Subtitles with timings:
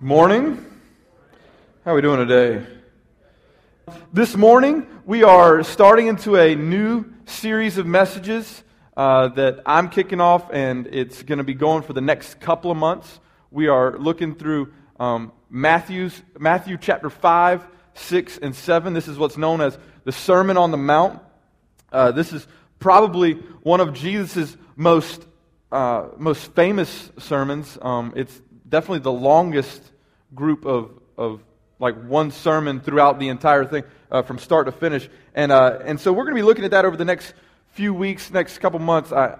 [0.00, 0.56] Morning.
[1.84, 2.66] How are we doing today?
[4.12, 8.64] This morning, we are starting into a new series of messages
[8.96, 12.72] uh, that I'm kicking off, and it's going to be going for the next couple
[12.72, 13.20] of months.
[13.52, 17.64] We are looking through um, Matthew's, Matthew chapter 5,
[17.94, 18.94] 6, and 7.
[18.94, 21.22] This is what's known as the Sermon on the Mount.
[21.92, 22.48] Uh, this is
[22.80, 25.24] probably one of Jesus' most,
[25.70, 27.78] uh, most famous sermons.
[27.80, 28.42] Um, it's
[28.74, 29.80] definitely the longest
[30.34, 31.40] group of, of
[31.78, 35.08] like one sermon throughout the entire thing uh, from start to finish.
[35.32, 37.34] And, uh, and so we're going to be looking at that over the next
[37.74, 39.12] few weeks, next couple months.
[39.12, 39.38] I,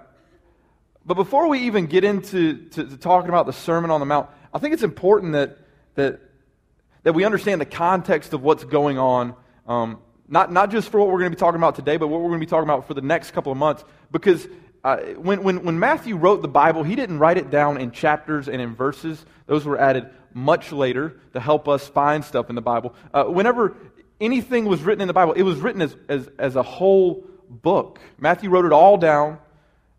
[1.05, 4.29] but before we even get into to, to talking about the Sermon on the Mount,
[4.53, 5.57] I think it's important that,
[5.95, 6.21] that,
[7.03, 9.35] that we understand the context of what's going on.
[9.67, 12.21] Um, not, not just for what we're going to be talking about today, but what
[12.21, 13.83] we're going to be talking about for the next couple of months.
[14.13, 14.47] Because
[14.85, 18.47] uh, when, when, when Matthew wrote the Bible, he didn't write it down in chapters
[18.47, 19.25] and in verses.
[19.47, 22.93] Those were added much later to help us find stuff in the Bible.
[23.11, 23.75] Uh, whenever
[24.21, 27.99] anything was written in the Bible, it was written as, as, as a whole book.
[28.19, 29.39] Matthew wrote it all down.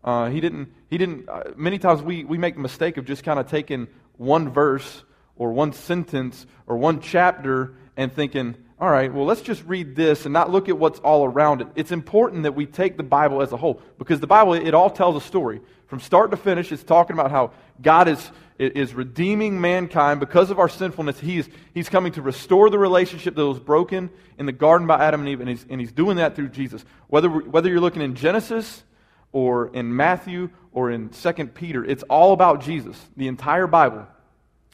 [0.05, 3.25] Uh, he didn't, he didn't uh, many times we, we make the mistake of just
[3.25, 5.03] kind of taking one verse
[5.35, 10.25] or one sentence or one chapter and thinking, all right, well, let's just read this
[10.25, 11.67] and not look at what's all around it.
[11.75, 14.91] It's important that we take the Bible as a whole because the Bible, it all
[14.91, 15.61] tells a story.
[15.87, 20.59] From start to finish, it's talking about how God is, is redeeming mankind because of
[20.59, 21.19] our sinfulness.
[21.19, 25.21] He's, he's coming to restore the relationship that was broken in the garden by Adam
[25.21, 26.85] and Eve, and he's, and he's doing that through Jesus.
[27.07, 28.83] Whether, whether you're looking in Genesis
[29.31, 34.05] or in Matthew or in 2 Peter, it's all about Jesus, the entire Bible.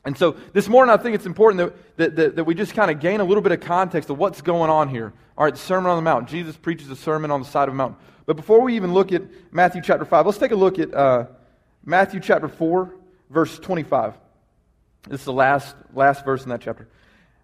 [0.05, 2.91] And so this morning, I think it's important that, that, that, that we just kind
[2.91, 5.13] of gain a little bit of context of what's going on here.
[5.37, 6.27] All right, the Sermon on the Mount.
[6.27, 7.97] Jesus preaches a sermon on the side of a mountain.
[8.25, 11.27] But before we even look at Matthew chapter 5, let's take a look at uh,
[11.85, 12.93] Matthew chapter 4,
[13.29, 14.13] verse 25.
[15.09, 16.87] This is the last, last verse in that chapter.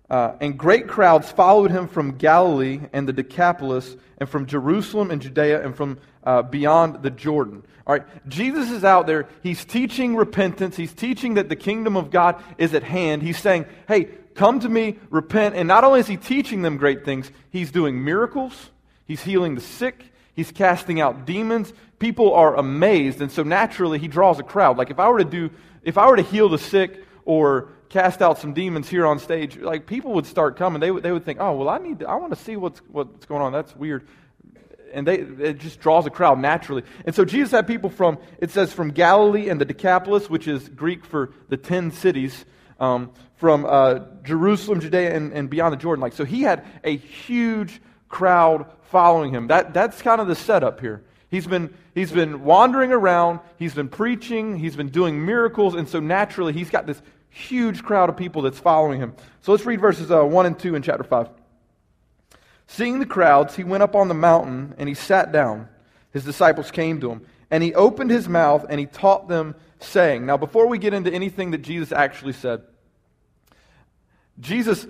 [0.10, 5.22] Uh, and great crowds followed him from Galilee and the Decapolis, and from Jerusalem and
[5.22, 5.98] Judea, and from
[6.30, 7.64] uh, beyond the Jordan.
[7.88, 9.28] All right, Jesus is out there.
[9.42, 10.78] He's teaching repentance.
[10.78, 13.24] He's teaching that the kingdom of God is at hand.
[13.24, 15.56] He's saying, hey, come to me, repent.
[15.56, 18.70] And not only is he teaching them great things, he's doing miracles,
[19.08, 21.74] he's healing the sick, he's casting out demons.
[21.98, 23.22] People are amazed.
[23.22, 24.78] And so naturally, he draws a crowd.
[24.78, 25.50] Like if I were to do,
[25.82, 29.58] if I were to heal the sick or cast out some demons here on stage,
[29.58, 30.80] like people would start coming.
[30.80, 32.82] They would, they would think, oh, well, I need, to, I want to see what's,
[32.92, 33.52] what's going on.
[33.52, 34.08] That's weird.
[34.94, 36.84] And they, it just draws a crowd naturally.
[37.06, 40.68] And so Jesus had people from, it says, from Galilee and the Decapolis, which is
[40.70, 42.46] Greek for the ten cities,
[42.80, 46.02] um, from uh, Jerusalem, Judea, and, and beyond the Jordan.
[46.02, 49.48] Like, so he had a huge crowd following him.
[49.48, 51.04] That, that's kind of the setup here.
[51.30, 56.00] He's been, he's been wandering around, he's been preaching, he's been doing miracles, and so
[56.00, 59.14] naturally he's got this huge crowd of people that's following him.
[59.42, 61.30] So let's read verses uh, 1 and 2 in chapter 5.
[62.72, 65.68] Seeing the crowds, he went up on the mountain and he sat down.
[66.12, 70.28] His disciples came to him, and he opened his mouth and he taught them, saying,
[70.28, 72.62] Now, before we get into anything that Jesus actually said,
[74.40, 74.86] Jesus,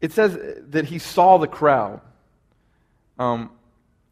[0.00, 0.38] it says
[0.68, 2.00] that he saw the crowd.
[3.18, 3.50] Um,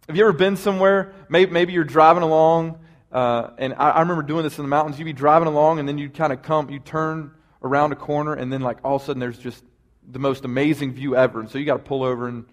[0.08, 1.12] have you ever been somewhere?
[1.28, 2.81] Maybe, maybe you're driving along,
[3.12, 4.98] uh, and I, I, remember doing this in the mountains.
[4.98, 7.31] You'd be driving along, and then you'd kind of come, you turn
[7.62, 9.62] around a corner, and then like all of a sudden there's just
[10.10, 11.38] the most amazing view ever.
[11.38, 12.44] And so you got to pull over, and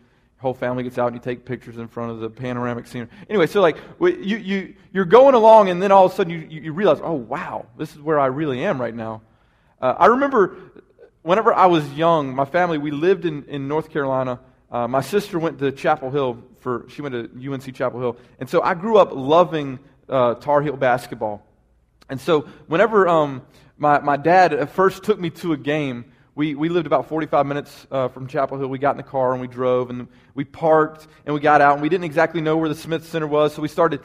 [0.45, 3.09] whole family gets out, and you take pictures in front of the panoramic scenery.
[3.29, 6.59] Anyway, so like you, you, you're going along, and then all of a sudden you,
[6.61, 9.23] you realize, oh, wow, this is where I really am right now.
[9.81, 10.55] Uh, I remember
[11.23, 14.39] whenever I was young, my family, we lived in, in North Carolina.
[14.71, 18.17] Uh, my sister went to Chapel Hill for, she went to UNC Chapel Hill.
[18.39, 21.43] And so I grew up loving uh, Tar Heel basketball.
[22.07, 23.41] And so whenever um,
[23.79, 26.05] my, my dad first took me to a game,
[26.35, 28.67] we, we lived about 45 minutes uh, from Chapel Hill.
[28.67, 31.73] We got in the car and we drove and we parked and we got out
[31.73, 33.53] and we didn't exactly know where the Smith Center was.
[33.53, 34.01] So we started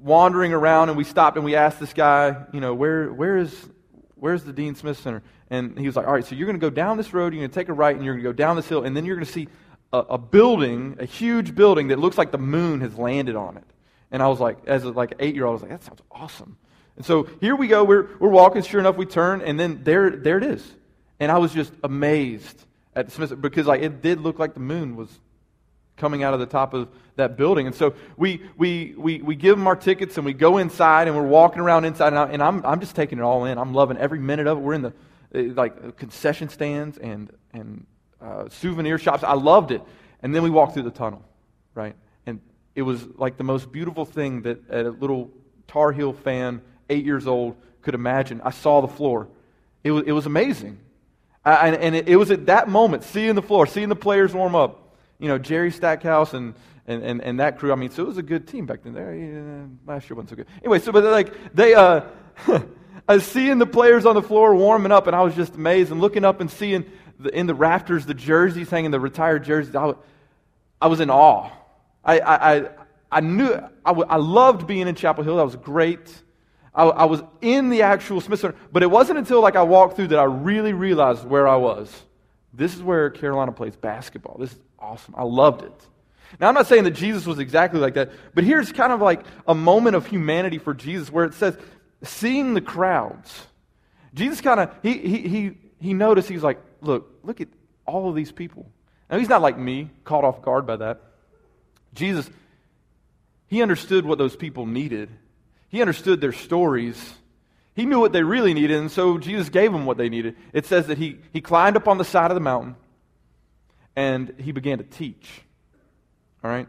[0.00, 3.54] wandering around and we stopped and we asked this guy, you know, where, where is,
[4.14, 5.22] where's the Dean Smith Center?
[5.50, 7.40] And he was like, all right, so you're going to go down this road, you're
[7.40, 9.04] going to take a right, and you're going to go down this hill, and then
[9.04, 9.48] you're going to see
[9.92, 13.64] a, a, building, a huge building that looks like the moon has landed on it.
[14.10, 16.00] And I was like, as a, like eight year old, I was like, that sounds
[16.10, 16.56] awesome.
[16.96, 17.84] And so here we go.
[17.84, 18.62] We're, we're walking.
[18.62, 20.64] Sure enough, we turn, and then there, there it is.
[21.20, 22.64] And I was just amazed
[22.96, 25.20] at the Smith because like it did look like the moon was
[25.96, 27.66] coming out of the top of that building.
[27.66, 31.16] And so we, we, we, we give them our tickets and we go inside and
[31.16, 33.58] we're walking around inside and, I, and I'm, I'm just taking it all in.
[33.58, 34.60] I'm loving every minute of it.
[34.62, 34.92] We're in the
[35.34, 37.86] uh, like concession stands and, and
[38.20, 39.22] uh, souvenir shops.
[39.22, 39.82] I loved it.
[40.22, 41.22] And then we walked through the tunnel,
[41.74, 41.94] right?
[42.26, 42.40] And
[42.74, 45.30] it was like the most beautiful thing that a little
[45.68, 48.40] Tar Heel fan, eight years old, could imagine.
[48.42, 49.28] I saw the floor.
[49.84, 50.78] It was, it was amazing.
[51.44, 54.34] I, and, and it, it, was at that moment, seeing the floor, seeing the players
[54.34, 56.54] warm up, you know, Jerry Stackhouse and,
[56.86, 57.72] and, and, and that crew.
[57.72, 58.92] I mean, so it was a good team back then.
[58.92, 60.46] There, yeah, last year wasn't so good.
[60.58, 62.02] Anyway, so but like they, uh,
[63.08, 65.90] I was seeing the players on the floor warming up, and I was just amazed
[65.90, 66.84] and looking up and seeing
[67.18, 69.74] the, in the rafters the jerseys hanging, the retired jerseys.
[69.74, 69.94] I,
[70.80, 71.50] I was in awe.
[72.04, 72.68] I, I,
[73.10, 75.36] I knew, I, I loved being in Chapel Hill.
[75.36, 76.22] That was great.
[76.74, 79.96] I, I was in the actual Smith Center, but it wasn't until like I walked
[79.96, 81.92] through that I really realized where I was.
[82.52, 84.36] This is where Carolina plays basketball.
[84.38, 85.14] This is awesome.
[85.16, 85.72] I loved it.
[86.38, 89.24] Now, I'm not saying that Jesus was exactly like that, but here's kind of like
[89.48, 91.56] a moment of humanity for Jesus where it says,
[92.02, 93.46] seeing the crowds.
[94.14, 97.48] Jesus kind of, he, he, he, he noticed, he's like, look, look at
[97.84, 98.70] all of these people.
[99.10, 101.00] Now, he's not like me, caught off guard by that.
[101.94, 102.30] Jesus,
[103.48, 105.10] he understood what those people needed.
[105.70, 107.14] He understood their stories.
[107.74, 110.36] He knew what they really needed, and so Jesus gave them what they needed.
[110.52, 112.76] It says that he, he climbed up on the side of the mountain
[113.96, 115.42] and he began to teach.
[116.42, 116.66] All right?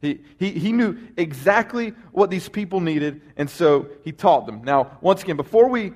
[0.00, 4.62] He, he, he knew exactly what these people needed, and so he taught them.
[4.64, 5.92] Now, once again, before we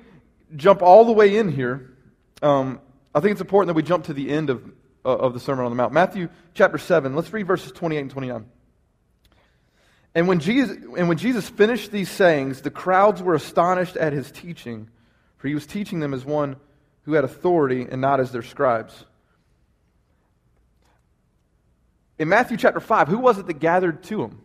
[0.55, 1.93] jump all the way in here,
[2.41, 2.79] um,
[3.13, 4.63] I think it's important that we jump to the end of,
[5.05, 5.93] uh, of the Sermon on the Mount.
[5.93, 8.45] Matthew chapter 7, let's read verses 28 and 29.
[10.17, 14.31] And when, Jesus, and when Jesus finished these sayings, the crowds were astonished at his
[14.31, 14.89] teaching,
[15.37, 16.55] for he was teaching them as one
[17.03, 19.05] who had authority and not as their scribes.
[22.17, 24.41] In Matthew chapter 5, who was it that gathered to him?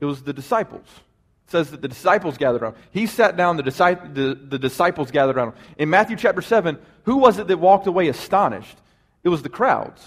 [0.00, 0.84] It was the disciples.
[1.46, 2.76] It says that the disciples gathered around.
[2.90, 5.58] He sat down, the, the, the disciples gathered around him.
[5.78, 8.76] In Matthew chapter 7, who was it that walked away astonished?
[9.22, 10.06] It was the crowds.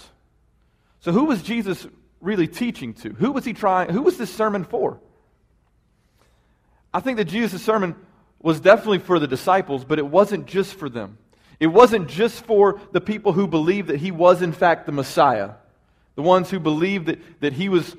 [1.00, 1.84] So who was Jesus
[2.20, 3.10] really teaching to?
[3.10, 3.90] Who was he trying?
[3.90, 5.00] Who was this sermon for?
[6.92, 7.94] I think that Jesus' sermon
[8.40, 11.18] was definitely for the disciples, but it wasn't just for them.
[11.60, 15.52] It wasn't just for the people who believed that he was, in fact, the Messiah,
[16.14, 17.96] the ones who believed that, that he was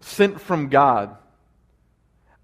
[0.00, 1.16] sent from God.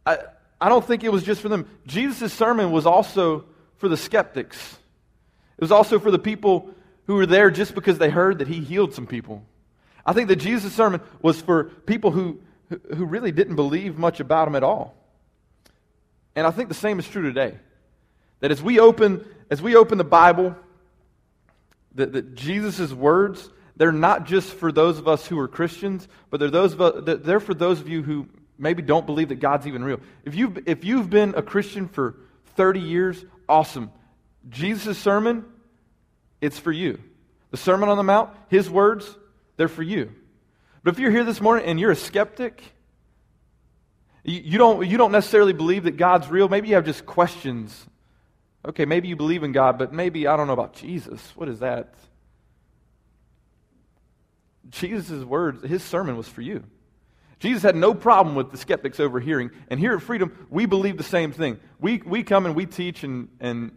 [0.04, 0.18] I,
[0.60, 1.68] I don't think it was just for them.
[1.86, 3.44] Jesus' sermon was also
[3.76, 4.76] for the skeptics,
[5.56, 6.70] it was also for the people
[7.06, 9.44] who were there just because they heard that he healed some people.
[10.08, 12.40] I think that Jesus' sermon was for people who,
[12.96, 14.96] who really didn't believe much about him at all.
[16.34, 17.58] And I think the same is true today.
[18.40, 20.56] That as we open, as we open the Bible,
[21.96, 26.40] that, that Jesus' words, they're not just for those of us who are Christians, but
[26.40, 29.84] they're, those us, they're for those of you who maybe don't believe that God's even
[29.84, 30.00] real.
[30.24, 32.16] If you've, if you've been a Christian for
[32.56, 33.90] 30 years, awesome.
[34.48, 35.44] Jesus' sermon,
[36.40, 36.98] it's for you.
[37.50, 39.14] The Sermon on the Mount, his words,
[39.58, 40.10] they're for you.
[40.82, 42.62] But if you're here this morning and you're a skeptic,
[44.24, 47.86] you, don't, you don't necessarily believe that God's real, maybe you have just questions.
[48.66, 51.20] Okay, maybe you believe in God, but maybe I don't know about Jesus.
[51.34, 51.94] What is that?
[54.70, 56.64] Jesus' words, his sermon was for you.
[57.38, 59.50] Jesus had no problem with the skeptics overhearing.
[59.70, 61.58] And here at Freedom, we believe the same thing.
[61.80, 63.72] We, we come and we teach and, and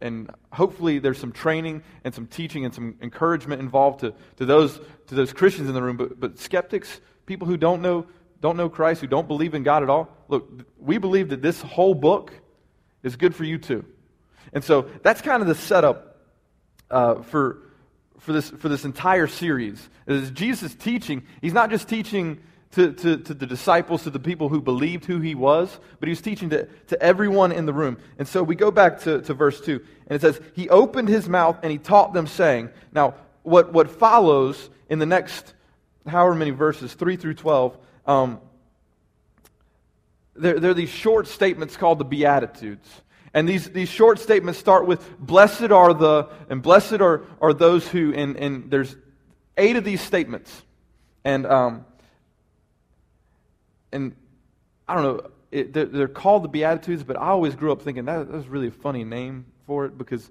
[0.00, 4.80] and hopefully there's some training and some teaching and some encouragement involved to, to, those,
[5.08, 5.96] to those Christians in the room.
[5.96, 8.06] But, but skeptics, people who don't know,
[8.40, 10.48] don't know Christ, who don't believe in God at all, look,
[10.78, 12.32] we believe that this whole book
[13.02, 13.84] is good for you too.
[14.52, 16.18] And so that's kind of the setup
[16.90, 17.58] uh, for,
[18.18, 19.88] for, this, for this entire series.
[20.06, 22.40] Is Jesus teaching, he's not just teaching
[22.72, 26.10] to, to, to the disciples, to the people who believed who he was, but he
[26.10, 27.98] was teaching to, to everyone in the room.
[28.18, 31.28] And so we go back to, to verse 2, and it says, He opened his
[31.28, 35.54] mouth and he taught them, saying, Now, what, what follows in the next
[36.06, 38.40] however many verses, 3 through 12, um,
[40.34, 42.88] there, there are these short statements called the Beatitudes.
[43.32, 47.86] And these, these short statements start with, Blessed are the, and blessed are, are those
[47.86, 48.96] who, and, and there's
[49.56, 50.62] eight of these statements.
[51.24, 51.84] And um,
[53.92, 54.14] and
[54.88, 58.04] I don't know, it, they're, they're, called the Beatitudes, but I always grew up thinking
[58.04, 60.30] that, that's really a funny name for it because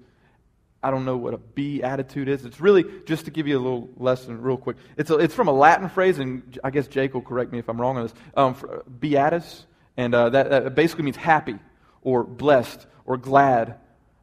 [0.82, 2.44] I don't know what a be attitude is.
[2.44, 5.48] It's really, just to give you a little lesson real quick, it's, a, it's from
[5.48, 8.14] a Latin phrase, and I guess Jake will correct me if I'm wrong on this,
[8.34, 8.56] um,
[8.98, 11.58] beatus, and uh, that, that basically means happy
[12.02, 13.76] or blessed or glad.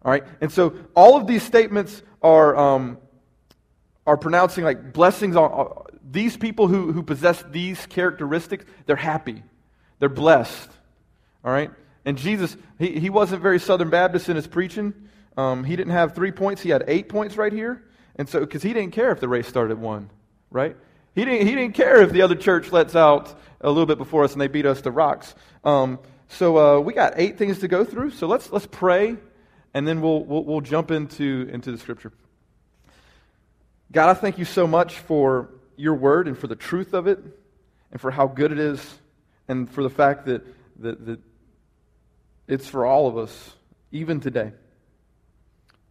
[0.04, 0.24] All right?
[0.42, 2.98] And so all of these statements are, um,
[4.08, 9.44] are pronouncing like blessings on, these people who, who possess these characteristics, they're happy.
[10.00, 10.70] They're blessed.
[11.44, 11.72] All right?
[12.06, 14.94] And Jesus, he, he wasn't very Southern Baptist in his preaching.
[15.36, 17.84] Um, he didn't have three points, he had eight points right here.
[18.16, 20.10] And so, because he didn't care if the race started at one,
[20.50, 20.76] right?
[21.14, 24.24] He didn't, he didn't care if the other church lets out a little bit before
[24.24, 25.36] us and they beat us to rocks.
[25.64, 26.00] Um,
[26.30, 28.12] so uh, we got eight things to go through.
[28.12, 29.18] So let's, let's pray,
[29.74, 32.12] and then we'll, we'll, we'll jump into, into the scripture.
[33.92, 37.20] God, I thank you so much for your word and for the truth of it
[37.92, 39.00] and for how good it is
[39.48, 40.46] and for the fact that,
[40.82, 41.20] that, that
[42.48, 43.56] it's for all of us,
[43.92, 44.52] even today.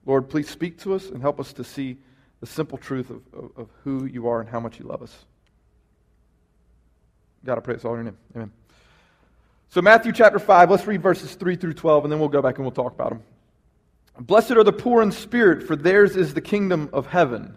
[0.05, 1.97] Lord, please speak to us and help us to see
[2.41, 5.15] the simple truth of, of, of who you are and how much you love us.
[7.45, 8.19] God, I pray this all in your name.
[8.35, 8.53] Amen.
[9.69, 12.57] So, Matthew chapter 5, let's read verses 3 through 12, and then we'll go back
[12.57, 13.23] and we'll talk about them.
[14.19, 17.57] Blessed are the poor in spirit, for theirs is the kingdom of heaven.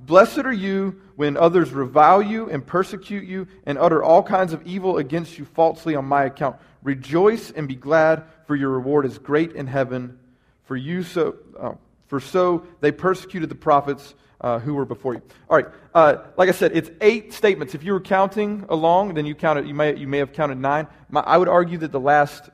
[0.00, 4.66] Blessed are you when others revile you and persecute you and utter all kinds of
[4.66, 6.56] evil against you falsely on my account.
[6.82, 10.18] Rejoice and be glad, for your reward is great in heaven.
[10.64, 15.22] For you so, oh, for so they persecuted the prophets uh, who were before you.
[15.48, 17.74] All right, uh, like I said, it's eight statements.
[17.74, 19.66] If you were counting along, then you counted.
[19.66, 20.86] You may you may have counted nine.
[21.08, 22.50] My, I would argue that the last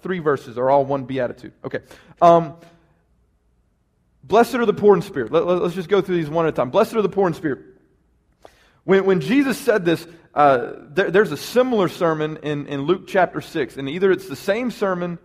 [0.00, 1.52] three verses are all one beatitude.
[1.64, 1.80] Okay.
[2.22, 2.56] Um,
[4.28, 5.32] Blessed are the poor in spirit.
[5.32, 6.68] Let, us just go through these one at a time.
[6.68, 7.60] Blessed are the poor in spirit.
[8.84, 13.40] When, when Jesus said this, uh, there, there's a similar sermon in, in Luke chapter
[13.40, 13.78] 6.
[13.78, 15.18] And either it's the same sermon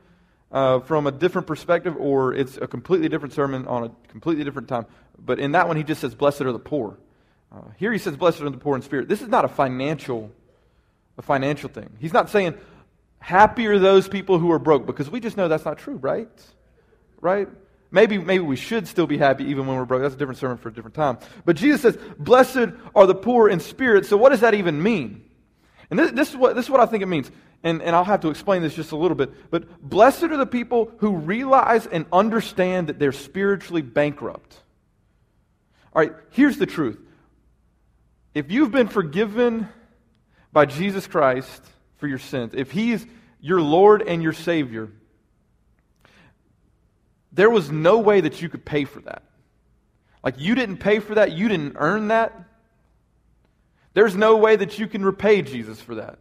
[0.53, 4.69] uh, from a different perspective or it's a completely different sermon on a completely different
[4.69, 4.85] time.
[5.19, 6.97] But in that one, he just says, Blessed are the poor.
[7.51, 9.09] Uh, here he says, Blessed are the poor in spirit.
[9.09, 10.31] This is not a financial,
[11.17, 11.89] a financial thing.
[11.99, 12.55] He's not saying,
[13.19, 16.29] Happy are those people who are broke, because we just know that's not true, right?
[17.21, 17.47] Right?
[17.93, 20.01] Maybe, maybe we should still be happy even when we're broke.
[20.01, 21.19] That's a different sermon for a different time.
[21.45, 24.07] But Jesus says, Blessed are the poor in spirit.
[24.07, 25.23] So, what does that even mean?
[25.91, 27.29] And this, this, is, what, this is what I think it means.
[27.61, 29.51] And, and I'll have to explain this just a little bit.
[29.51, 34.57] But blessed are the people who realize and understand that they're spiritually bankrupt.
[35.95, 36.99] All right, here's the truth.
[38.33, 39.69] If you've been forgiven
[40.51, 41.63] by Jesus Christ
[41.97, 43.05] for your sins, if He's
[43.39, 44.89] your Lord and your Savior,
[47.33, 49.23] there was no way that you could pay for that.
[50.23, 52.33] Like, you didn't pay for that, you didn't earn that.
[53.93, 56.17] There's no way that you can repay Jesus for that.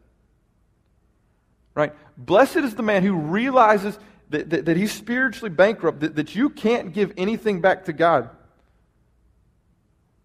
[1.74, 1.92] Right?
[2.18, 3.98] Blessed is the man who realizes
[4.30, 8.30] that, that, that he's spiritually bankrupt, that, that you can't give anything back to God.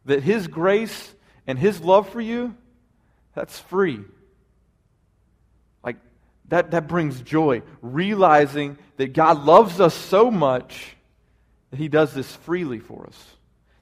[0.06, 1.14] That his grace
[1.46, 2.56] and his love for you,
[3.34, 4.04] that's free.
[6.50, 10.96] That, that brings joy, realizing that God loves us so much
[11.72, 13.26] that He does this freely for us,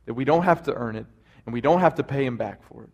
[0.05, 1.05] that we don't have to earn it
[1.45, 2.89] and we don't have to pay Him back for it.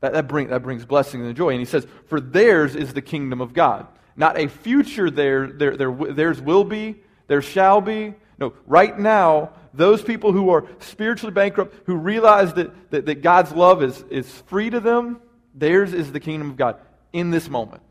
[0.00, 1.50] That, that, bring, that brings blessing and joy.
[1.50, 3.86] And He says, For theirs is the kingdom of God.
[4.14, 6.96] Not a future there, there, there, theirs will be,
[7.28, 8.14] there shall be.
[8.38, 13.52] No, right now, those people who are spiritually bankrupt, who realize that, that, that God's
[13.52, 15.20] love is, is free to them,
[15.54, 16.80] theirs is the kingdom of God
[17.12, 17.82] in this moment.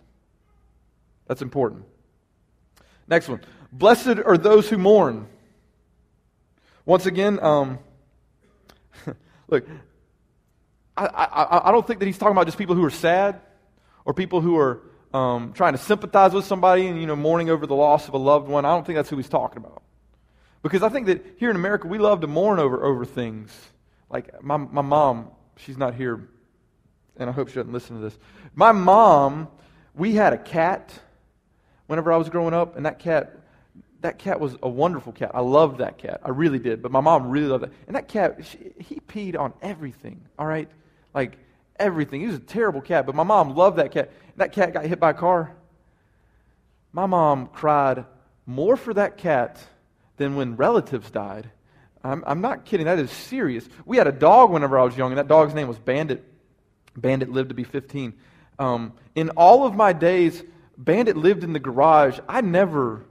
[1.27, 1.85] That's important.
[3.07, 3.41] Next one.
[3.71, 5.27] Blessed are those who mourn.
[6.85, 7.79] Once again, um,
[9.47, 9.67] look,
[10.95, 13.41] I, I, I, don't think that he's talking about just people who are sad
[14.05, 14.81] or people who are
[15.13, 18.17] um, trying to sympathize with somebody and you know mourning over the loss of a
[18.17, 18.65] loved one.
[18.65, 19.83] I don't think that's who he's talking about.
[20.63, 23.53] Because I think that here in America we love to mourn over over things.
[24.09, 26.29] Like my my mom, she's not here,
[27.17, 28.17] and I hope she doesn't listen to this.
[28.55, 29.49] My mom,
[29.93, 30.97] we had a cat
[31.87, 33.37] whenever I was growing up, and that cat,
[34.01, 35.31] that cat was a wonderful cat.
[35.33, 36.21] I loved that cat.
[36.23, 36.81] I really did.
[36.81, 37.73] But my mom really loved it.
[37.87, 40.69] And that cat, she, he peed on everything, all right?
[41.13, 41.37] Like
[41.79, 42.21] everything.
[42.21, 44.11] He was a terrible cat, but my mom loved that cat.
[44.35, 45.55] That cat got hit by a car.
[46.93, 48.05] My mom cried
[48.45, 49.59] more for that cat
[50.17, 51.49] than when relatives died.
[52.03, 52.85] I'm, I'm not kidding.
[52.85, 53.67] That is serious.
[53.85, 56.23] We had a dog whenever I was young, and that dog's name was Bandit.
[56.95, 58.13] Bandit lived to be 15.
[58.59, 60.41] Um, in all of my days
[60.77, 62.19] Bandit lived in the garage.
[62.27, 63.05] I never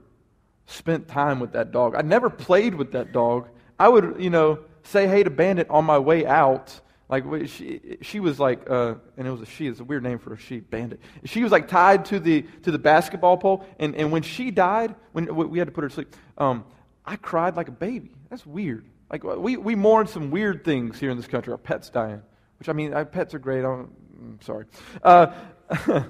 [0.67, 1.95] spent time with that dog.
[1.95, 3.49] I never played with that dog.
[3.79, 6.79] I would, you know, say hey to Bandit on my way out.
[7.09, 9.67] Like she, she was like, uh, and it was a she.
[9.67, 10.99] It's a weird name for a she, Bandit.
[11.23, 14.93] She was like tied to the to the basketball pole, and, and when she died,
[15.13, 16.65] when we had to put her to sleep, um,
[17.05, 18.11] I cried like a baby.
[18.29, 18.85] That's weird.
[19.09, 21.51] Like we we mourn some weird things here in this country.
[21.51, 22.21] Our pets dying,
[22.59, 23.63] which I mean, our pets are great.
[23.63, 24.65] I'm, I'm sorry.
[25.01, 25.31] Uh,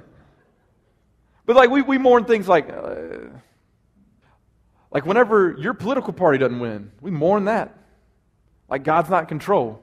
[1.47, 3.29] But like we, we mourn things like, uh,
[4.91, 7.75] like whenever your political party doesn't win, we mourn that.
[8.69, 9.81] Like God's not in control.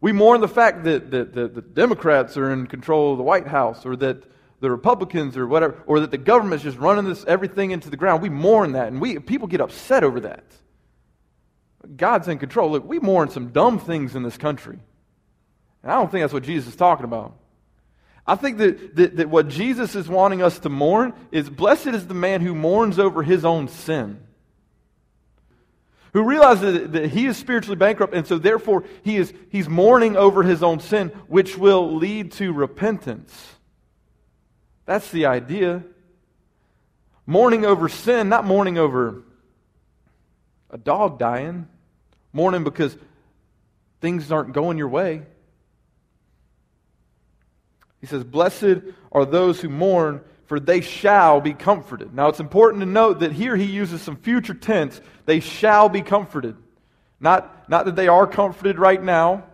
[0.00, 3.46] We mourn the fact that, that, that the Democrats are in control of the White
[3.46, 4.24] House or that
[4.58, 8.20] the Republicans or whatever, or that the government's just running this everything into the ground.
[8.20, 10.44] We mourn that, and we people get upset over that.
[11.96, 12.70] God's in control.
[12.70, 14.78] Look, we mourn some dumb things in this country.
[15.82, 17.36] And I don't think that's what Jesus is talking about.
[18.26, 22.06] I think that, that, that what Jesus is wanting us to mourn is blessed is
[22.06, 24.20] the man who mourns over his own sin
[26.12, 30.16] who realizes that, that, he is spiritually bankrupt, and so therefore he is he's mourning
[30.16, 33.54] over his own sin, which will lead to repentance.
[34.84, 35.82] That's the idea.
[37.24, 39.22] Mourning over sin, not mourning over
[40.70, 41.68] a dog dying,
[42.32, 42.96] mourning because
[44.00, 45.22] things aren't going your way.
[48.02, 48.82] He says, Blessed
[49.12, 52.12] are those who mourn, for they shall be comforted.
[52.12, 55.00] Now, it's important to note that here he uses some future tense.
[55.24, 56.56] They shall be comforted.
[57.20, 59.44] Not, not that they are comforted right now.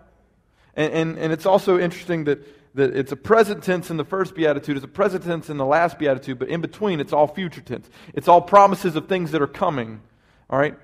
[0.75, 2.41] And, and, and it's also interesting that,
[2.75, 5.67] that it's a present tense in the first beatitude, it's a present tense in the
[5.67, 7.89] last beatitude, but in between, it's all future tense.
[8.15, 10.01] It's all promises of things that are coming.
[10.49, 10.77] All right?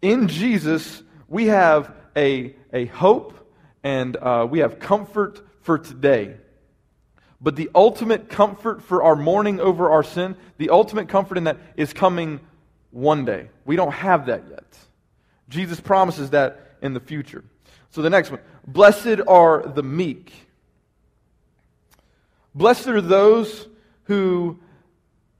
[0.00, 3.34] In Jesus, we have a, a hope
[3.82, 6.36] and uh, we have comfort for today.
[7.40, 11.58] But the ultimate comfort for our mourning over our sin, the ultimate comfort in that
[11.76, 12.40] is coming
[12.92, 13.50] one day.
[13.66, 14.64] We don't have that yet.
[15.48, 17.44] Jesus promises that in the future.
[17.90, 20.32] So the next one Blessed are the meek.
[22.54, 23.68] Blessed are those
[24.04, 24.58] who,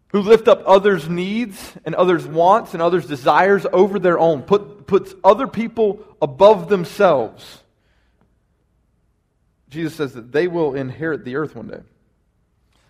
[0.08, 4.86] who lift up others' needs and others' wants and others' desires over their own, put,
[4.86, 7.62] puts other people above themselves.
[9.68, 11.80] Jesus says that they will inherit the earth one day.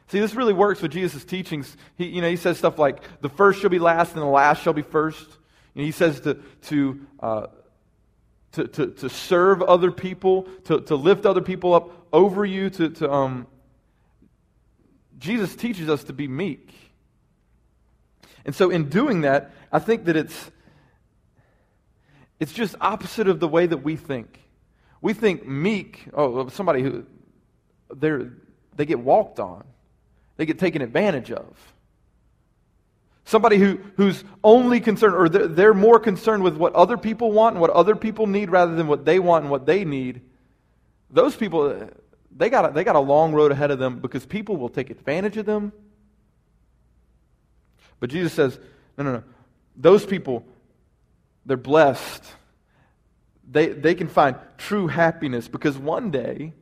[0.08, 1.76] See, this really works with Jesus' teachings.
[1.96, 4.62] He, you know, he says stuff like, the first shall be last and the last
[4.62, 5.26] shall be first.
[5.74, 7.46] And he says to, to, uh,
[8.52, 12.70] to, to, to, serve other people, to, to lift other people up over you.
[12.70, 13.46] To, to um,
[15.18, 16.72] Jesus teaches us to be meek.
[18.44, 20.50] And so, in doing that, I think that it's,
[22.38, 24.45] it's just opposite of the way that we think.
[25.00, 27.04] We think meek, oh, somebody who
[27.94, 28.32] they're,
[28.74, 29.64] they get walked on,
[30.36, 31.46] they get taken advantage of.
[33.24, 37.54] Somebody who, who's only concerned, or they're, they're more concerned with what other people want
[37.54, 40.20] and what other people need rather than what they want and what they need.
[41.10, 41.88] Those people,
[42.36, 44.90] they got, a, they got a long road ahead of them because people will take
[44.90, 45.72] advantage of them.
[47.98, 48.58] But Jesus says,
[48.96, 49.22] no, no, no.
[49.76, 50.44] Those people,
[51.44, 52.22] they're blessed
[53.48, 56.52] they, they can find true happiness because one day,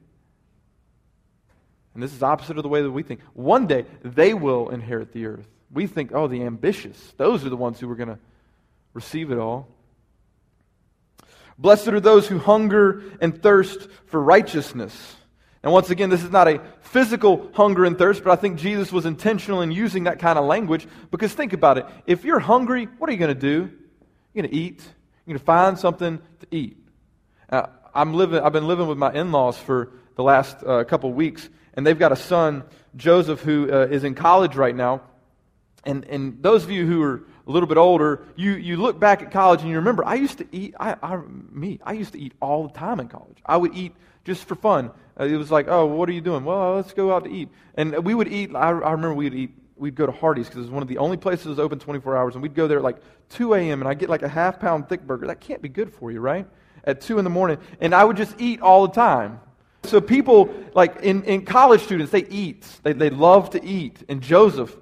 [1.94, 5.12] and this is opposite of the way that we think, one day they will inherit
[5.12, 5.46] the earth.
[5.72, 8.18] We think, oh, the ambitious, those are the ones who are going to
[8.92, 9.68] receive it all.
[11.56, 15.16] Blessed are those who hunger and thirst for righteousness.
[15.62, 18.92] And once again, this is not a physical hunger and thirst, but I think Jesus
[18.92, 21.86] was intentional in using that kind of language because think about it.
[22.06, 23.70] If you're hungry, what are you going to do?
[24.34, 24.82] You're going to eat.
[25.26, 26.76] Going to find something to eat.
[27.94, 31.48] I'm living, I've been living with my in laws for the last uh, couple weeks,
[31.74, 32.64] and they've got a son,
[32.96, 35.02] Joseph, who uh, is in college right now.
[35.84, 39.22] And, and those of you who are a little bit older, you, you look back
[39.22, 41.16] at college and you remember, I used to eat, I, I,
[41.52, 43.38] me, I used to eat all the time in college.
[43.44, 44.90] I would eat just for fun.
[45.18, 46.44] Uh, it was like, oh, what are you doing?
[46.44, 47.50] Well, let's go out to eat.
[47.74, 50.62] And we would eat, I, I remember we'd eat we'd go to Hardee's because it
[50.62, 52.78] was one of the only places that was open 24 hours, and we'd go there
[52.78, 52.98] at like
[53.30, 53.80] 2 a.m.
[53.80, 55.26] and I'd get like a half pound thick burger.
[55.26, 56.46] That can't be good for you, right?
[56.84, 57.58] At 2 in the morning.
[57.80, 59.40] And I would just eat all the time.
[59.84, 62.66] So people, like in, in college students, they eat.
[62.82, 64.02] They, they love to eat.
[64.08, 64.74] And Joseph,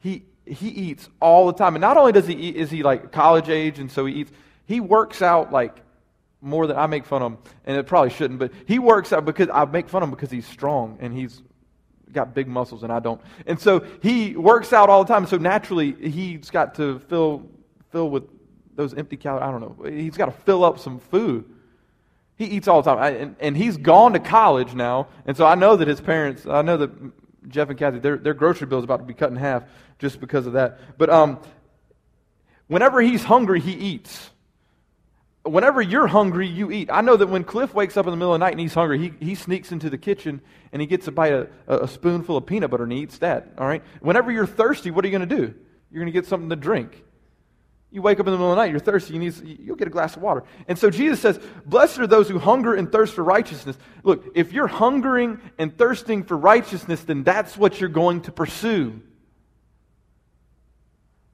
[0.00, 1.74] he, he eats all the time.
[1.74, 4.32] And not only does he eat, is he like college age, and so he eats,
[4.66, 5.76] he works out like
[6.40, 9.24] more than I make fun of him, and it probably shouldn't, but he works out
[9.24, 11.42] because I make fun of him because he's strong and he's
[12.12, 13.20] got big muscles and I don't.
[13.46, 15.26] And so he works out all the time.
[15.26, 17.48] So naturally, he's got to fill,
[17.90, 18.24] fill with
[18.74, 19.42] those empty calories.
[19.42, 19.90] I don't know.
[19.90, 21.44] He's got to fill up some food.
[22.36, 23.02] He eats all the time.
[23.02, 25.08] I, and, and he's gone to college now.
[25.26, 26.90] And so I know that his parents, I know that
[27.48, 29.64] Jeff and Kathy, their, their grocery bill is about to be cut in half
[29.98, 30.78] just because of that.
[30.96, 31.40] But um,
[32.68, 34.30] whenever he's hungry, he eats
[35.50, 36.90] whenever you're hungry, you eat.
[36.92, 38.74] I know that when Cliff wakes up in the middle of the night and he's
[38.74, 40.40] hungry, he, he sneaks into the kitchen
[40.72, 43.18] and he gets a bite of a, a spoonful of peanut butter and he eats
[43.18, 43.52] that.
[43.58, 43.82] All right.
[44.00, 45.54] Whenever you're thirsty, what are you going to do?
[45.90, 47.04] You're going to get something to drink.
[47.90, 49.88] You wake up in the middle of the night, you're thirsty, you need, you'll get
[49.88, 50.44] a glass of water.
[50.66, 53.78] And so Jesus says, Blessed are those who hunger and thirst for righteousness.
[54.02, 59.00] Look, if you're hungering and thirsting for righteousness, then that's what you're going to pursue.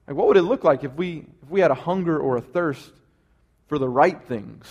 [0.07, 2.41] Like, what would it look like if we, if we had a hunger or a
[2.41, 2.91] thirst
[3.67, 4.67] for the right things,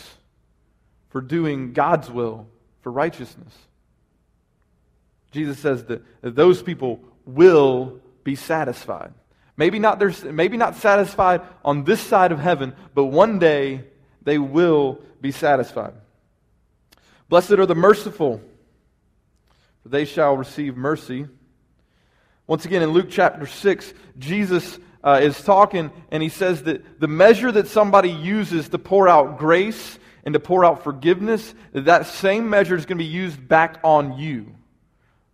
[1.11, 2.47] for doing God's will,
[2.83, 3.53] for righteousness.
[5.33, 9.13] Jesus says that, those people will be satisfied.
[9.57, 13.85] Maybe not, maybe not satisfied on this side of heaven, but one day
[14.23, 15.95] they will be satisfied.
[17.29, 18.41] Blessed are the merciful,
[19.83, 21.27] for they shall receive mercy.
[22.47, 27.07] Once again, in Luke chapter 6, Jesus uh, is talking and he says that the
[27.07, 32.49] measure that somebody uses to pour out grace and to pour out forgiveness, that, same
[32.49, 34.55] measure is going to be used back on you.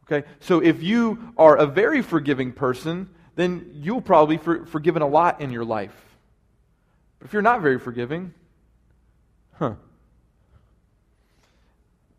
[0.05, 0.27] Okay?
[0.41, 5.41] So if you are a very forgiving person, then you'll probably for, forgiven a lot
[5.41, 5.95] in your life.
[7.21, 8.35] But if you're not very forgiving,
[9.53, 9.75] huh?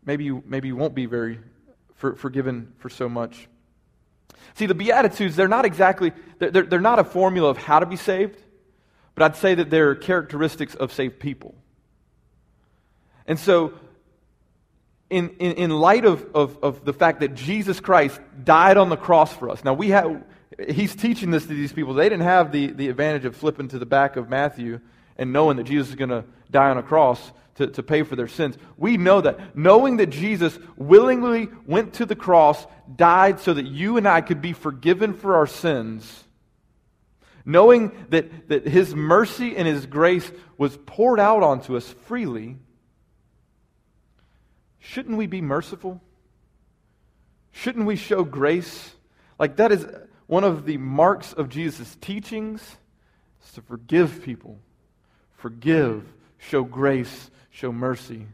[0.06, 1.38] Maybe you, maybe you won't be very
[1.96, 3.48] for, forgiven for so much.
[4.54, 7.96] See, the Beatitudes, they're not exactly, they're, they're not a formula of how to be
[7.96, 8.38] saved,
[9.14, 11.54] but I'd say that they're characteristics of saved people.
[13.26, 13.74] And so,
[15.10, 18.96] in, in, in light of, of, of the fact that Jesus Christ died on the
[18.96, 20.24] cross for us, now we have,
[20.68, 21.94] he's teaching this to these people.
[21.94, 24.80] They didn't have the, the advantage of flipping to the back of Matthew
[25.16, 28.16] and knowing that Jesus is going to die on a cross to, to pay for
[28.16, 28.56] their sins.
[28.76, 29.56] We know that.
[29.56, 34.42] Knowing that Jesus willingly went to the cross, died so that you and I could
[34.42, 36.24] be forgiven for our sins,
[37.44, 42.56] knowing that, that his mercy and his grace was poured out onto us freely,
[44.78, 46.00] shouldn't we be merciful?
[47.52, 48.94] Shouldn't we show grace?
[49.38, 49.86] Like that is
[50.26, 52.60] one of the marks of Jesus' teachings
[53.44, 54.58] is to forgive people.
[55.36, 56.04] Forgive,
[56.38, 58.26] show grace, show mercy.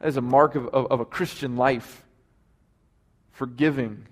[0.00, 2.02] That is a mark of, of, of a Christian life.
[3.30, 4.06] Forgiving.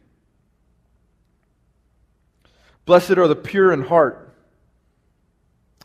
[2.85, 4.33] Blessed are the pure in heart.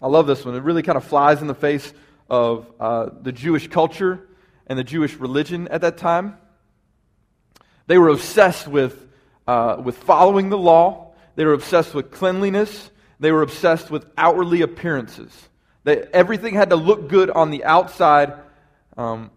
[0.01, 0.55] I love this one.
[0.55, 1.93] It really kind of flies in the face
[2.29, 4.27] of uh, the Jewish culture
[4.67, 6.37] and the Jewish religion at that time.
[7.87, 9.07] They were obsessed with,
[9.47, 14.61] uh, with following the law, they were obsessed with cleanliness, they were obsessed with outwardly
[14.61, 15.31] appearances.
[15.89, 18.33] That everything had to look good on the outside,
[18.95, 19.31] um,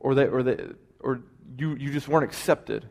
[0.00, 0.56] or, they, or, they,
[0.98, 1.20] or
[1.56, 2.84] you, you just weren't accepted.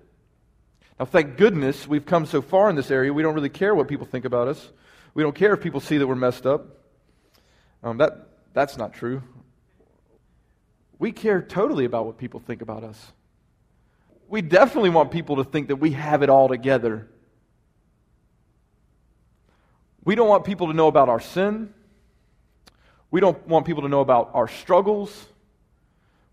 [0.97, 3.89] Now, thank goodness we've come so far in this area, we don't really care what
[3.89, 4.71] people think about us.
[5.13, 6.67] We don't care if people see that we're messed up.
[7.83, 9.21] Um, that, that's not true.
[10.99, 13.11] We care totally about what people think about us.
[14.29, 17.09] We definitely want people to think that we have it all together.
[20.07, 21.73] We don't want people to know about our sin.
[23.11, 25.25] We don't want people to know about our struggles.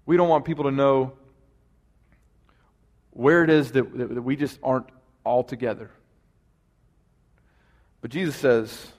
[0.07, 1.15] We don't want people to know
[3.11, 4.87] where it is that, that, we just aren't
[5.25, 5.91] all together.
[8.01, 8.93] But Jesus says,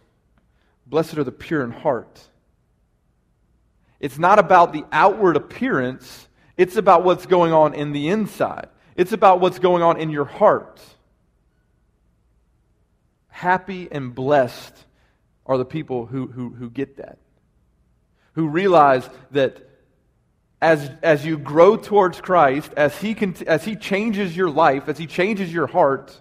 [0.86, 2.20] Blessed are the pure in heart.
[4.02, 8.68] It's not about the outward appearance, it's about what's going on in the inside.
[8.98, 10.82] It's about what's going on in your heart.
[13.36, 14.74] Happy and blessed
[15.46, 17.18] are the people who, who, who get that,
[18.32, 19.58] who realize that
[20.62, 24.98] as, as you grow towards Christ, as he, can, as he changes your life, as
[24.98, 26.18] He changes your heart,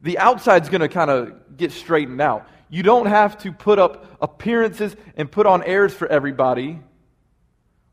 [0.00, 2.48] the outside's going to kind of get straightened out.
[2.70, 6.80] You don't have to put up appearances and put on airs for everybody,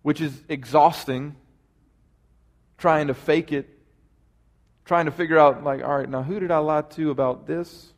[0.04, 1.36] which is exhausting,
[2.78, 3.68] trying to fake it,
[4.86, 7.92] trying to figure out, like, all right, now who did I lie to about this?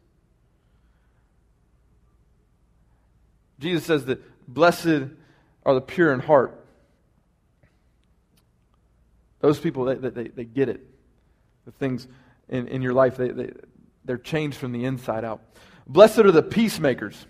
[3.59, 5.09] Jesus says that blessed
[5.65, 6.55] are the pure in heart.
[9.41, 10.81] Those people, they, they, they get it.
[11.65, 12.07] The things
[12.47, 13.51] in, in your life, they, they,
[14.05, 15.41] they're changed from the inside out.
[15.87, 17.25] Blessed are the peacemakers.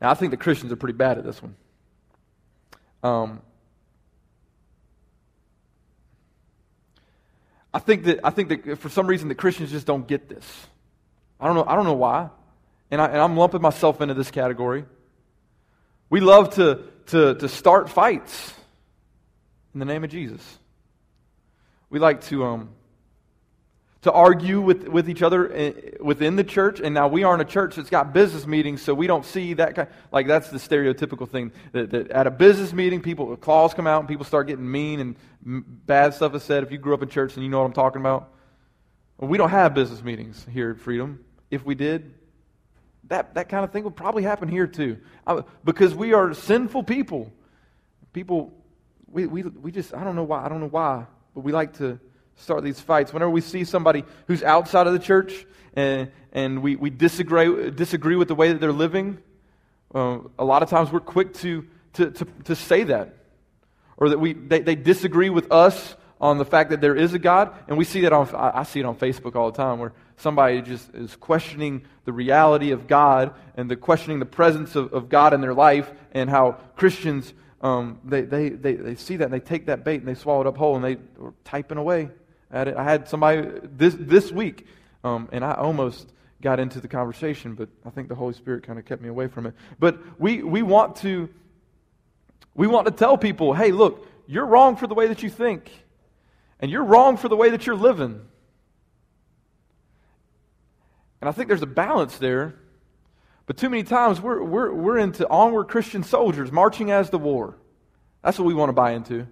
[0.00, 1.56] Now, I think the Christians are pretty bad at this one.
[3.02, 3.40] Um,
[7.72, 10.66] I think that I think that for some reason the Christians just don't get this.
[11.38, 11.64] I don't know.
[11.66, 12.30] I don't know why
[12.90, 14.84] and, I, am lumping myself into this category.
[16.10, 18.54] We love to, to, to start fights
[19.74, 20.58] in the name of Jesus.
[21.90, 22.70] We like to, um,
[24.02, 26.80] to argue with, with each other eh, within the church.
[26.80, 29.74] And now we aren't a church that's got business meetings, so we don't see that
[29.74, 29.88] kind.
[30.12, 34.00] Like that's the stereotypical thing that, that at a business meeting, people claws come out
[34.00, 35.16] and people start getting mean and
[35.86, 36.62] bad stuff is said.
[36.62, 38.32] If you grew up in church, and you know what I'm talking about.
[39.20, 41.24] We don't have business meetings here at Freedom.
[41.50, 42.14] If we did,
[43.08, 44.98] that, that kind of thing would probably happen here too.
[45.64, 47.32] Because we are sinful people.
[48.12, 48.52] People,
[49.10, 51.78] we, we, we just, I don't know why, I don't know why, but we like
[51.78, 51.98] to
[52.36, 53.12] start these fights.
[53.12, 58.16] Whenever we see somebody who's outside of the church and, and we, we disagree, disagree
[58.16, 59.18] with the way that they're living,
[59.94, 63.14] uh, a lot of times we're quick to, to, to, to say that.
[63.96, 67.18] Or that we, they, they disagree with us on the fact that there is a
[67.18, 67.52] God.
[67.66, 70.62] And we see that on, I see it on Facebook all the time where somebody
[70.62, 75.34] just is questioning the reality of God and the questioning the presence of, of God
[75.34, 79.40] in their life and how Christians, um, they, they, they, they see that and they
[79.40, 82.10] take that bait and they swallow it up whole and they are typing away
[82.50, 82.76] at it.
[82.76, 84.66] I had somebody this, this week,
[85.04, 88.78] um, and I almost got into the conversation, but I think the Holy Spirit kind
[88.78, 89.54] of kept me away from it.
[89.78, 91.28] But we, we want to
[92.58, 95.70] we want to tell people, hey, look, you're wrong for the way that you think.
[96.58, 98.20] And you're wrong for the way that you're living.
[101.20, 102.54] And I think there's a balance there.
[103.46, 107.56] But too many times we're, we're, we're into onward Christian soldiers marching as the war.
[108.22, 109.26] That's what we want to buy into.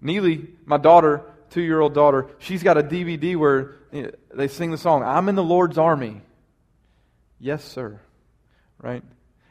[0.00, 4.70] Neely, my daughter, two year old daughter, she's got a DVD where eh, they sing
[4.70, 6.20] the song, I'm in the Lord's army.
[7.38, 8.00] Yes, sir.
[8.78, 9.02] Right?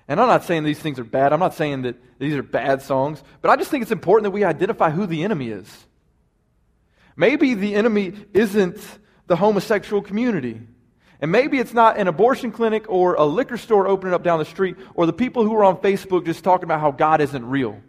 [0.07, 1.34] And I'm not saying these things are bad.
[1.34, 3.21] I'm not saying that these are bad songs.
[3.41, 5.67] But I just think it's important that we identify who the enemy is.
[7.15, 8.79] Maybe the enemy isn't
[9.27, 10.62] the homosexual community.
[11.21, 14.45] And maybe it's not an abortion clinic or a liquor store opening up down the
[14.45, 17.79] street or the people who are on Facebook just talking about how God isn't real.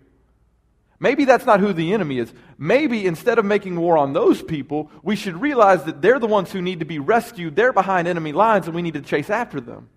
[1.01, 2.33] Maybe that's not who the enemy is.
[2.59, 6.53] Maybe instead of making war on those people, we should realize that they're the ones
[6.53, 7.57] who need to be rescued.
[7.57, 9.89] They're behind enemy lines and we need to chase after them.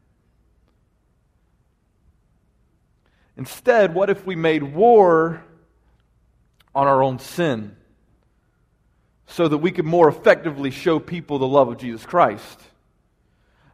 [3.38, 5.43] Instead, what if we made war
[6.74, 7.76] on our own sin?
[9.28, 12.62] so that we could more effectively show people the love of Jesus Christ.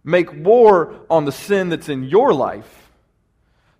[0.03, 2.91] Make war on the sin that's in your life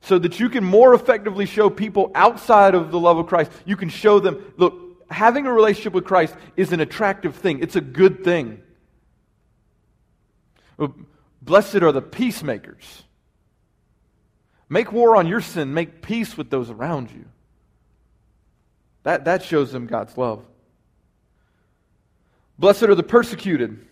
[0.01, 3.51] so that you can more effectively show people outside of the love of Christ.
[3.65, 7.75] You can show them, look, having a relationship with Christ is an attractive thing, it's
[7.75, 8.61] a good thing.
[11.41, 13.03] Blessed are the peacemakers.
[14.69, 17.25] Make war on your sin, make peace with those around you.
[19.03, 20.45] That, that shows them God's love.
[22.57, 23.85] Blessed are the persecuted,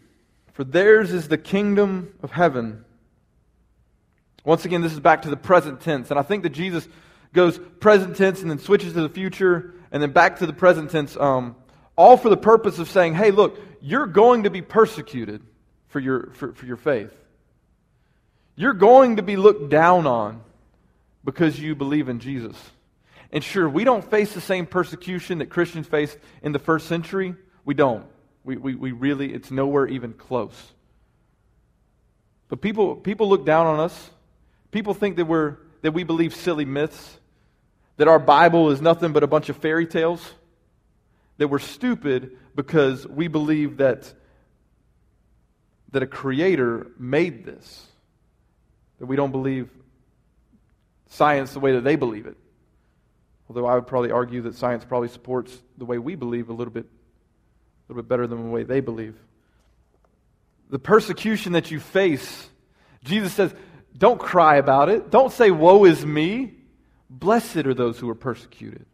[0.60, 2.84] for theirs is the kingdom of heaven.
[4.44, 6.10] Once again, this is back to the present tense.
[6.10, 6.86] And I think that Jesus
[7.32, 10.92] goes present tense and then switches to the future and then back to the present
[10.92, 11.56] tense, um,
[11.96, 15.42] all for the purpose of saying, hey, look, you're going to be persecuted
[15.88, 17.14] for your, for, for your faith.
[18.58, 20.42] You're going to be looked down on
[21.24, 22.58] because you believe in Jesus.
[23.32, 27.34] And sure, we don't face the same persecution that Christians faced in the first century.
[27.64, 28.06] We don't.
[28.50, 30.56] We, we, we really, it's nowhere even close.
[32.48, 34.10] But people, people look down on us.
[34.72, 37.20] People think that, we're, that we believe silly myths,
[37.98, 40.28] that our Bible is nothing but a bunch of fairy tales,
[41.38, 44.12] that we're stupid because we believe that,
[45.92, 47.86] that a creator made this,
[48.98, 49.70] that we don't believe
[51.10, 52.38] science the way that they believe it.
[53.48, 56.74] Although I would probably argue that science probably supports the way we believe a little
[56.74, 56.88] bit
[57.90, 59.16] a little bit better than the way they believe.
[60.70, 62.48] The persecution that you face,
[63.04, 63.52] Jesus says,
[63.98, 65.10] don't cry about it.
[65.10, 66.54] Don't say, Woe is me.
[67.10, 68.86] Blessed are those who are persecuted.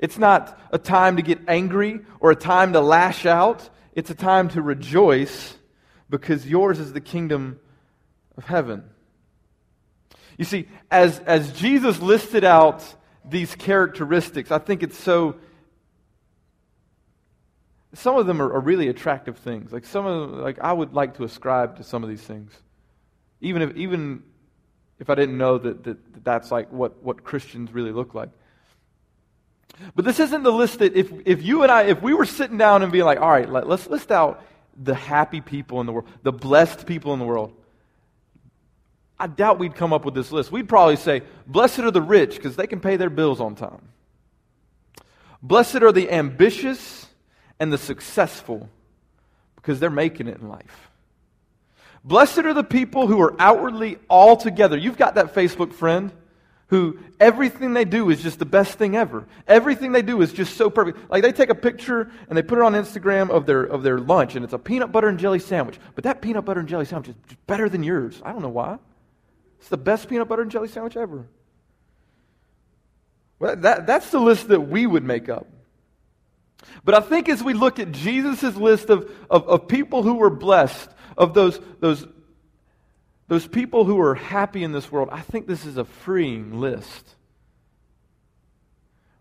[0.00, 3.70] It's not a time to get angry or a time to lash out.
[3.92, 5.56] It's a time to rejoice
[6.10, 7.60] because yours is the kingdom
[8.36, 8.82] of heaven.
[10.36, 12.84] You see, as, as Jesus listed out
[13.24, 15.36] these characteristics, I think it's so
[17.94, 19.72] some of them are, are, really attractive things.
[19.72, 22.52] Like some of them, like I would like to ascribe to some of these things,
[23.40, 24.22] even if even
[24.98, 28.30] if I didn't know that, that, that that's like what, what Christians really look like.
[29.94, 32.58] But this isn't the list that if, if you and I, if we were sitting
[32.58, 34.44] down and being like, all right, let, let's list out
[34.80, 37.52] the happy people in the world, the blessed people in the world.
[39.18, 40.52] I doubt we'd come up with this list.
[40.52, 43.88] We'd probably say, blessed are the rich because they can pay their bills on time.
[45.42, 47.03] Blessed are the ambitious
[47.58, 48.68] and the successful
[49.56, 50.90] because they're making it in life.
[52.04, 54.76] Blessed are the people who are outwardly all together.
[54.76, 56.12] You've got that Facebook friend
[56.68, 59.26] who everything they do is just the best thing ever.
[59.46, 61.10] Everything they do is just so perfect.
[61.10, 63.98] Like they take a picture and they put it on Instagram of their of their
[63.98, 65.78] lunch and it's a peanut butter and jelly sandwich.
[65.94, 68.20] But that peanut butter and jelly sandwich is better than yours.
[68.24, 68.78] I don't know why.
[69.60, 71.26] It's the best peanut butter and jelly sandwich ever.
[73.38, 75.46] Well, that, that's the list that we would make up.
[76.84, 80.30] But I think as we look at Jesus' list of, of, of people who were
[80.30, 82.06] blessed, of those, those,
[83.28, 87.14] those people who are happy in this world, I think this is a freeing list.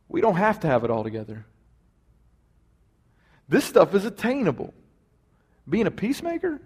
[0.08, 1.45] We don't have to have it all together.
[3.49, 4.73] This stuff is attainable.
[5.69, 6.62] Being a peacemaker,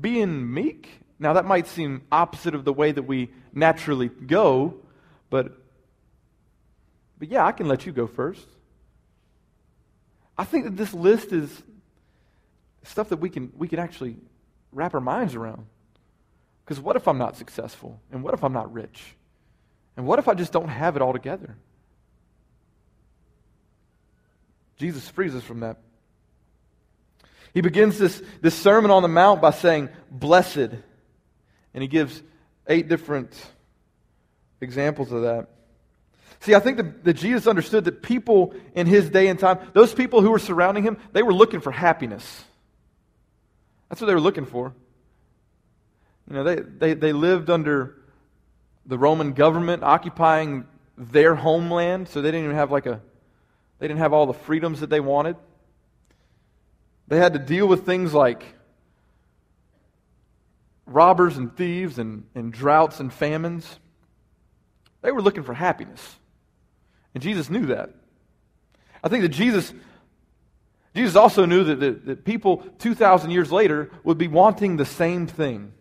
[0.00, 0.88] being meek.
[1.18, 4.76] Now, that might seem opposite of the way that we naturally go,
[5.30, 5.52] but
[7.18, 8.46] But yeah, I can let you go first.
[10.38, 11.50] I think that this list is
[12.84, 14.16] stuff that we can, we can actually
[14.72, 15.66] wrap our minds around.
[16.64, 18.00] Because what if I'm not successful?
[18.12, 19.02] And what if I'm not rich?
[19.96, 21.56] And what if I just don't have it all together?
[24.76, 25.78] Jesus frees us from that.
[27.52, 30.70] He begins this, this Sermon on the Mount by saying, Blessed.
[31.74, 32.22] And he gives
[32.68, 33.32] eight different
[34.60, 35.48] examples of that.
[36.40, 39.92] See, I think that, that, Jesus understood that people in his day and time, those
[39.92, 42.44] people who were surrounding him, they were looking for happiness.
[43.88, 44.72] That's what they were looking for.
[46.28, 47.96] You know, they, they, they lived under
[48.86, 53.00] the Roman government occupying their homeland, so they didn't even have like a,
[53.78, 55.36] they didn't have all the freedoms that they wanted.
[57.08, 58.44] They had to deal with things like
[60.86, 63.78] robbers and thieves and, and droughts and famines.
[65.02, 66.17] They were looking for happiness.
[67.14, 67.90] And Jesus knew that.
[69.02, 69.72] I think that Jesus,
[70.94, 75.26] Jesus also knew that, that, that people 2,000 years later would be wanting the same
[75.26, 75.72] thing.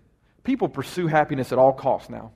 [0.44, 2.32] People pursue happiness at all costs now.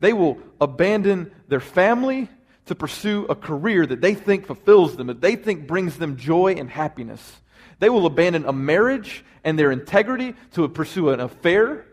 [0.00, 2.28] They will abandon their family
[2.66, 6.54] to pursue a career that they think fulfills them, that they think brings them joy
[6.54, 7.40] and happiness.
[7.78, 11.84] They will abandon a marriage and their integrity to pursue an affair.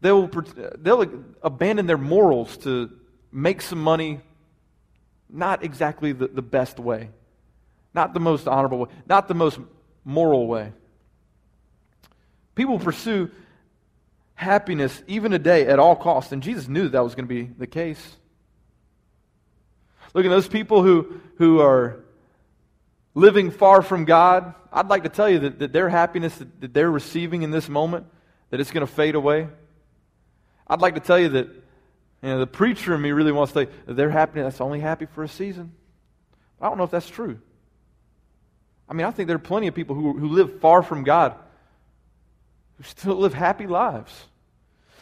[0.00, 0.30] They will,
[0.78, 2.90] they'll abandon their morals to
[3.32, 4.20] make some money,
[5.34, 7.10] not exactly the, the best way,
[7.92, 9.58] not the most honorable way, not the most
[10.04, 10.72] moral way.
[12.54, 13.30] People pursue
[14.34, 17.66] happiness even today at all costs, and Jesus knew that, was going to be the
[17.66, 18.16] case.
[20.14, 22.04] Look at those people who, who are
[23.14, 26.74] living far from God, I'd like to tell you that, that their happiness that, that
[26.74, 28.06] they're receiving in this moment,
[28.50, 29.48] that it's going to fade away.
[30.68, 31.63] I'd like to tell you that
[32.24, 35.06] you know, the preacher in me really wants to say their happiness that's only happy
[35.06, 35.72] for a season.
[36.60, 37.38] I don't know if that's true.
[38.88, 41.34] I mean, I think there are plenty of people who, who live far from God
[42.76, 44.12] who still live happy lives.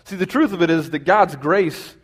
[0.04, 1.94] See, the truth of it is that God's grace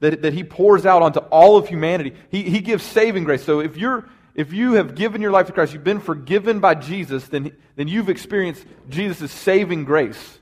[0.00, 3.44] that, that He pours out onto all of humanity, He, he gives saving grace.
[3.44, 6.74] So if you're if you have given your life to Christ, you've been forgiven by
[6.74, 10.40] Jesus, then, then you've experienced Jesus' saving grace.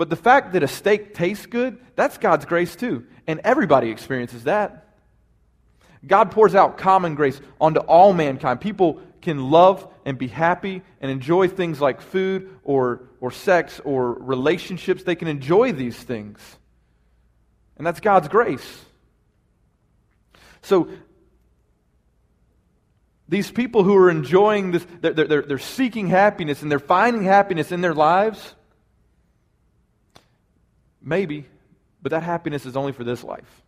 [0.00, 3.04] But the fact that a steak tastes good, that's God's grace too.
[3.26, 4.94] And everybody experiences that.
[6.06, 8.62] God pours out common grace onto all mankind.
[8.62, 14.14] People can love and be happy and enjoy things like food or, or sex or
[14.14, 15.02] relationships.
[15.02, 16.40] They can enjoy these things.
[17.76, 18.82] And that's God's grace.
[20.62, 20.88] So
[23.28, 27.70] these people who are enjoying this, they're, they're, they're seeking happiness and they're finding happiness
[27.70, 28.54] in their lives.
[31.02, 31.46] Maybe,
[32.02, 33.62] but that happiness is only for this life.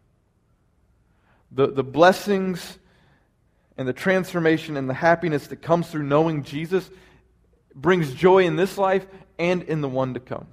[1.51, 2.79] The, the blessings
[3.77, 6.89] and the transformation and the happiness that comes through knowing Jesus
[7.75, 9.07] brings joy in this life
[9.39, 10.47] and in the one to come.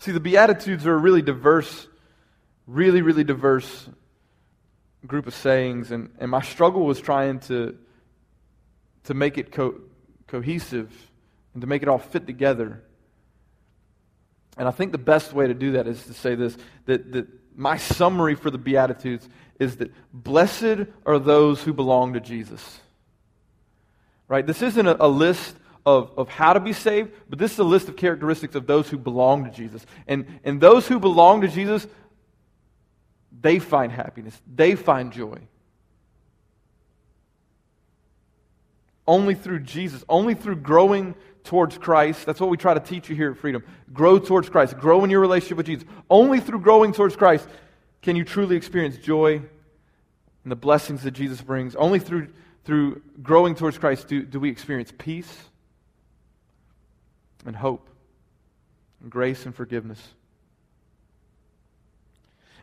[0.00, 1.86] See, the Beatitudes are a really diverse,
[2.66, 3.88] really, really diverse
[5.06, 7.76] group of sayings, and, and my struggle was trying to,
[9.04, 9.80] to make it co-
[10.26, 10.92] cohesive
[11.54, 12.82] and to make it all fit together.
[14.56, 17.26] And I think the best way to do that is to say this that, that
[17.56, 22.80] my summary for the Beatitudes is that blessed are those who belong to Jesus.
[24.28, 24.46] Right?
[24.46, 27.64] This isn't a, a list of, of how to be saved, but this is a
[27.64, 29.84] list of characteristics of those who belong to Jesus.
[30.06, 31.86] And, and those who belong to Jesus
[33.40, 35.38] they find happiness, they find joy.
[39.06, 42.26] Only through Jesus, only through growing towards Christ.
[42.26, 43.62] That's what we try to teach you here at Freedom.
[43.92, 44.78] Grow towards Christ.
[44.78, 45.86] Grow in your relationship with Jesus.
[46.08, 47.48] Only through growing towards Christ
[48.00, 49.42] can you truly experience joy
[50.42, 51.74] and the blessings that Jesus brings.
[51.76, 52.28] Only through,
[52.64, 55.36] through growing towards Christ do, do we experience peace
[57.44, 57.88] and hope
[59.00, 60.00] and grace and forgiveness.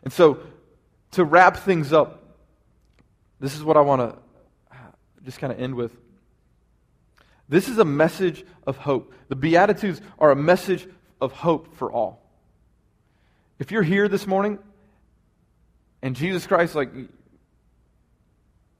[0.02, 0.40] And so,
[1.12, 2.22] to wrap things up,
[3.38, 4.18] this is what I want to
[5.24, 5.92] just kind of end with.
[7.50, 9.12] This is a message of hope.
[9.28, 10.88] The Beatitudes are a message
[11.20, 12.22] of hope for all.
[13.58, 14.58] If you're here this morning
[16.00, 16.90] and Jesus Christ, like,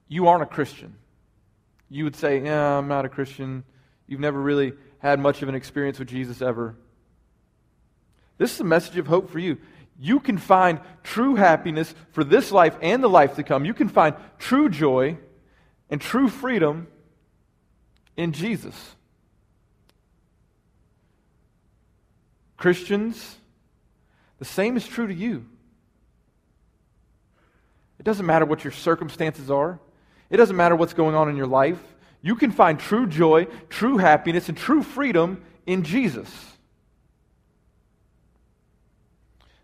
[0.07, 0.95] you aren't a Christian,
[1.89, 3.63] you would say, Yeah, I'm not a Christian.
[4.07, 6.75] You've never really had much of an experience with Jesus ever.
[8.39, 9.57] This is a message of hope for you
[10.01, 13.65] you can find true happiness for this life and the life to come.
[13.65, 15.17] You can find true joy
[15.91, 16.87] and true freedom
[18.17, 18.95] in Jesus.
[22.57, 23.37] Christians,
[24.39, 25.45] the same is true to you.
[27.99, 29.79] It doesn't matter what your circumstances are,
[30.29, 31.79] it doesn't matter what's going on in your life.
[32.23, 36.29] You can find true joy, true happiness, and true freedom in Jesus.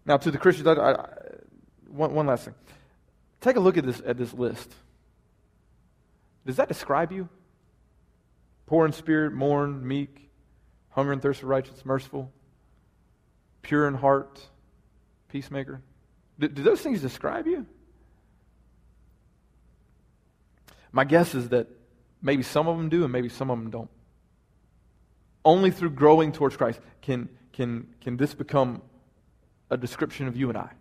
[0.05, 1.05] Now, to the Christians, I, I,
[1.87, 2.55] one, one last thing.
[3.41, 4.73] Take a look at this, at this list.
[6.45, 7.29] Does that describe you?
[8.67, 10.29] Poor in spirit, mourn, meek,
[10.89, 12.31] hunger and thirst for righteousness, merciful,
[13.61, 14.45] pure in heart,
[15.29, 15.81] peacemaker.
[16.37, 17.65] Do, do those things describe you?
[20.91, 21.67] My guess is that
[22.21, 23.89] maybe some of them do and maybe some of them don't.
[25.45, 28.81] Only through growing towards Christ can, can, can this become
[29.69, 30.71] a description of you and I.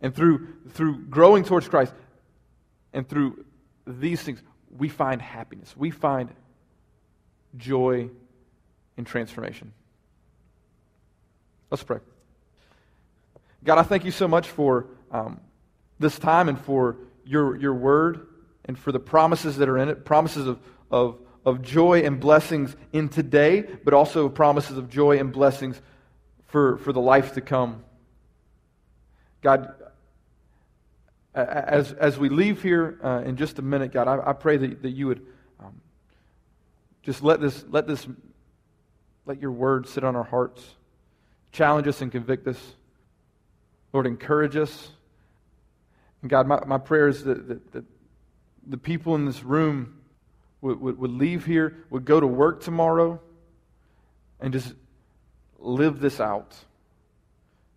[0.00, 1.92] And through, through growing towards Christ
[2.92, 3.44] and through
[3.86, 4.42] these things,
[4.76, 5.76] we find happiness.
[5.76, 6.30] We find
[7.56, 8.10] joy
[8.96, 9.72] and transformation.
[11.70, 11.98] Let's pray.
[13.64, 15.40] God, I thank you so much for um,
[15.98, 18.26] this time and for your, your word
[18.64, 20.58] and for the promises that are in it promises of,
[20.90, 25.80] of, of joy and blessings in today, but also promises of joy and blessings
[26.46, 27.84] for, for the life to come.
[29.42, 29.72] God,
[31.34, 34.82] as, as we leave here uh, in just a minute, God, I, I pray that,
[34.82, 35.26] that you would
[35.60, 35.80] um,
[37.02, 38.06] just let this, let this,
[39.26, 40.64] let your word sit on our hearts,
[41.52, 42.58] challenge us and convict us.
[43.92, 44.90] Lord, encourage us.
[46.22, 47.84] And God, my, my prayer is that, that, that
[48.66, 50.00] the people in this room
[50.60, 53.20] would, would, would leave here, would go to work tomorrow,
[54.40, 54.72] and just
[55.58, 56.54] live this out.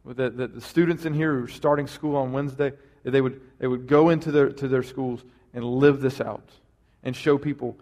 [0.05, 2.73] That the, the students in here who are starting school on Wednesday,
[3.03, 5.23] they would, they would go into their, to their schools
[5.53, 6.49] and live this out
[7.03, 7.77] and show people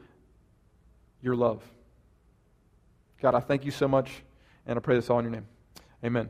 [1.22, 1.64] your love.
[3.22, 4.24] God, I thank you so much,
[4.66, 5.48] and I pray this all in your name.
[6.04, 6.30] Amen.